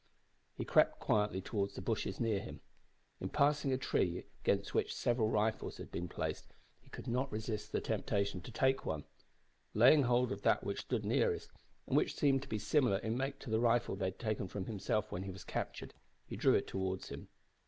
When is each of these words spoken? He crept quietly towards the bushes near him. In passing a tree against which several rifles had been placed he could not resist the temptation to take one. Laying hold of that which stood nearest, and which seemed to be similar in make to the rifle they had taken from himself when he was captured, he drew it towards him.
He 0.55 0.65
crept 0.65 0.99
quietly 0.99 1.41
towards 1.41 1.75
the 1.75 1.81
bushes 1.83 2.19
near 2.19 2.39
him. 2.39 2.61
In 3.19 3.29
passing 3.29 3.71
a 3.71 3.77
tree 3.77 4.25
against 4.41 4.73
which 4.73 4.95
several 4.95 5.29
rifles 5.29 5.77
had 5.77 5.91
been 5.91 6.07
placed 6.07 6.47
he 6.79 6.89
could 6.89 7.05
not 7.07 7.31
resist 7.31 7.71
the 7.71 7.81
temptation 7.81 8.41
to 8.41 8.51
take 8.51 8.83
one. 8.83 9.03
Laying 9.75 10.01
hold 10.01 10.31
of 10.31 10.41
that 10.41 10.63
which 10.63 10.81
stood 10.81 11.05
nearest, 11.05 11.51
and 11.85 11.95
which 11.95 12.15
seemed 12.15 12.41
to 12.41 12.49
be 12.49 12.57
similar 12.57 12.97
in 12.97 13.15
make 13.15 13.37
to 13.41 13.51
the 13.51 13.59
rifle 13.59 13.95
they 13.95 14.05
had 14.05 14.17
taken 14.17 14.47
from 14.47 14.65
himself 14.65 15.11
when 15.11 15.21
he 15.21 15.29
was 15.29 15.43
captured, 15.43 15.93
he 16.25 16.35
drew 16.35 16.55
it 16.55 16.65
towards 16.65 17.09
him. 17.09 17.27